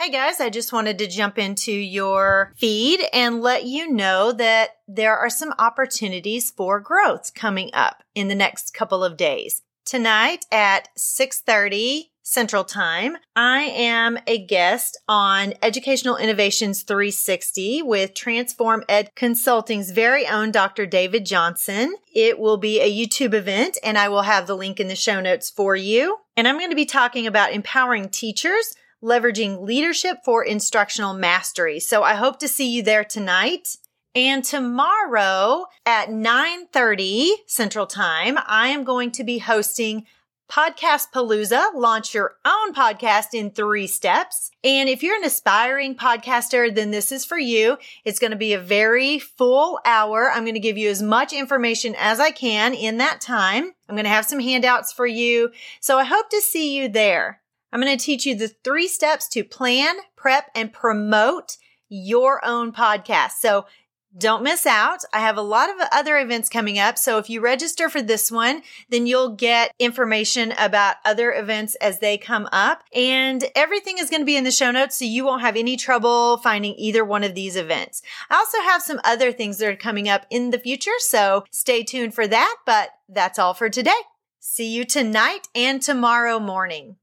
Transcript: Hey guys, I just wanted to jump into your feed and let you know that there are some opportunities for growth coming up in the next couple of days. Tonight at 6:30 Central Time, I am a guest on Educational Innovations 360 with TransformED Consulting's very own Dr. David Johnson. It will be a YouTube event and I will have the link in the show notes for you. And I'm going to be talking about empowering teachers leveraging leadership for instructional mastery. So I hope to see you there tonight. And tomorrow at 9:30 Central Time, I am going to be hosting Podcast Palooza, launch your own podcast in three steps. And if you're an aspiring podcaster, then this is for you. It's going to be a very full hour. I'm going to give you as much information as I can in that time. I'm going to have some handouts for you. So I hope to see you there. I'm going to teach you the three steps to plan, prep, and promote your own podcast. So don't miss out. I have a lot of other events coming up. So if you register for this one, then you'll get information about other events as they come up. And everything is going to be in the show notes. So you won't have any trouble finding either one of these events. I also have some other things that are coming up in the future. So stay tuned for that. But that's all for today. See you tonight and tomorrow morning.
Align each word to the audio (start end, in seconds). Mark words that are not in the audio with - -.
Hey 0.00 0.08
guys, 0.10 0.40
I 0.40 0.48
just 0.48 0.72
wanted 0.72 0.96
to 0.96 1.06
jump 1.06 1.38
into 1.38 1.72
your 1.72 2.54
feed 2.56 3.00
and 3.12 3.42
let 3.42 3.66
you 3.66 3.92
know 3.92 4.32
that 4.32 4.70
there 4.88 5.14
are 5.14 5.28
some 5.28 5.52
opportunities 5.58 6.50
for 6.50 6.80
growth 6.80 7.34
coming 7.34 7.68
up 7.74 8.02
in 8.14 8.28
the 8.28 8.34
next 8.34 8.72
couple 8.72 9.04
of 9.04 9.18
days. 9.18 9.60
Tonight 9.84 10.46
at 10.50 10.88
6:30 10.96 12.12
Central 12.22 12.64
Time, 12.64 13.18
I 13.36 13.64
am 13.64 14.18
a 14.26 14.38
guest 14.38 14.96
on 15.06 15.52
Educational 15.62 16.16
Innovations 16.16 16.82
360 16.82 17.82
with 17.82 18.14
TransformED 18.14 19.08
Consulting's 19.14 19.90
very 19.90 20.26
own 20.26 20.50
Dr. 20.50 20.86
David 20.86 21.26
Johnson. 21.26 21.94
It 22.14 22.38
will 22.38 22.56
be 22.56 22.80
a 22.80 22.90
YouTube 22.90 23.34
event 23.34 23.76
and 23.84 23.98
I 23.98 24.08
will 24.08 24.22
have 24.22 24.46
the 24.46 24.56
link 24.56 24.80
in 24.80 24.88
the 24.88 24.96
show 24.96 25.20
notes 25.20 25.50
for 25.50 25.76
you. 25.76 26.20
And 26.38 26.48
I'm 26.48 26.56
going 26.56 26.70
to 26.70 26.74
be 26.74 26.86
talking 26.86 27.26
about 27.26 27.52
empowering 27.52 28.08
teachers 28.08 28.74
leveraging 29.02 29.60
leadership 29.60 30.18
for 30.24 30.44
instructional 30.44 31.14
mastery. 31.14 31.80
So 31.80 32.02
I 32.02 32.14
hope 32.14 32.38
to 32.40 32.48
see 32.48 32.70
you 32.70 32.82
there 32.82 33.04
tonight. 33.04 33.76
And 34.14 34.44
tomorrow 34.44 35.66
at 35.86 36.08
9:30 36.08 37.30
Central 37.46 37.86
Time, 37.86 38.38
I 38.46 38.68
am 38.68 38.84
going 38.84 39.12
to 39.12 39.24
be 39.24 39.38
hosting 39.38 40.06
Podcast 40.50 41.12
Palooza, 41.14 41.72
launch 41.74 42.12
your 42.12 42.34
own 42.44 42.74
podcast 42.74 43.34
in 43.34 43.52
three 43.52 43.86
steps. 43.86 44.50
And 44.64 44.88
if 44.88 45.00
you're 45.00 45.16
an 45.16 45.22
aspiring 45.22 45.94
podcaster, 45.94 46.74
then 46.74 46.90
this 46.90 47.12
is 47.12 47.24
for 47.24 47.38
you. 47.38 47.78
It's 48.04 48.18
going 48.18 48.32
to 48.32 48.36
be 48.36 48.52
a 48.52 48.58
very 48.58 49.20
full 49.20 49.78
hour. 49.84 50.28
I'm 50.28 50.42
going 50.42 50.54
to 50.54 50.60
give 50.60 50.76
you 50.76 50.90
as 50.90 51.00
much 51.00 51.32
information 51.32 51.94
as 51.96 52.18
I 52.18 52.32
can 52.32 52.74
in 52.74 52.96
that 52.96 53.20
time. 53.20 53.70
I'm 53.88 53.94
going 53.94 54.04
to 54.04 54.10
have 54.10 54.26
some 54.26 54.40
handouts 54.40 54.92
for 54.92 55.06
you. 55.06 55.52
So 55.78 55.98
I 55.98 56.04
hope 56.04 56.28
to 56.30 56.40
see 56.40 56.76
you 56.76 56.88
there. 56.88 57.40
I'm 57.72 57.80
going 57.80 57.96
to 57.96 58.04
teach 58.04 58.26
you 58.26 58.34
the 58.34 58.48
three 58.48 58.88
steps 58.88 59.28
to 59.28 59.44
plan, 59.44 59.96
prep, 60.16 60.50
and 60.54 60.72
promote 60.72 61.56
your 61.88 62.44
own 62.44 62.72
podcast. 62.72 63.32
So 63.40 63.66
don't 64.16 64.42
miss 64.42 64.66
out. 64.66 65.04
I 65.12 65.20
have 65.20 65.36
a 65.36 65.42
lot 65.42 65.70
of 65.70 65.76
other 65.92 66.18
events 66.18 66.48
coming 66.48 66.80
up. 66.80 66.98
So 66.98 67.18
if 67.18 67.30
you 67.30 67.40
register 67.40 67.88
for 67.88 68.02
this 68.02 68.30
one, 68.30 68.62
then 68.88 69.06
you'll 69.06 69.36
get 69.36 69.72
information 69.78 70.52
about 70.58 70.96
other 71.04 71.32
events 71.32 71.76
as 71.76 72.00
they 72.00 72.18
come 72.18 72.48
up. 72.50 72.82
And 72.92 73.44
everything 73.54 73.98
is 73.98 74.10
going 74.10 74.22
to 74.22 74.26
be 74.26 74.36
in 74.36 74.42
the 74.42 74.50
show 74.50 74.72
notes. 74.72 74.98
So 74.98 75.04
you 75.04 75.24
won't 75.24 75.42
have 75.42 75.56
any 75.56 75.76
trouble 75.76 76.38
finding 76.38 76.74
either 76.76 77.04
one 77.04 77.22
of 77.22 77.36
these 77.36 77.54
events. 77.54 78.02
I 78.28 78.36
also 78.36 78.58
have 78.62 78.82
some 78.82 79.00
other 79.04 79.30
things 79.30 79.58
that 79.58 79.68
are 79.68 79.76
coming 79.76 80.08
up 80.08 80.26
in 80.28 80.50
the 80.50 80.58
future. 80.58 80.90
So 80.98 81.44
stay 81.52 81.84
tuned 81.84 82.12
for 82.12 82.26
that. 82.26 82.56
But 82.66 82.90
that's 83.08 83.38
all 83.38 83.54
for 83.54 83.68
today. 83.70 83.92
See 84.40 84.74
you 84.74 84.84
tonight 84.84 85.46
and 85.54 85.80
tomorrow 85.80 86.40
morning. 86.40 86.96